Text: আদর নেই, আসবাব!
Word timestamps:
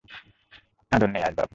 আদর 0.91 1.09
নেই, 1.09 1.23
আসবাব! 1.23 1.49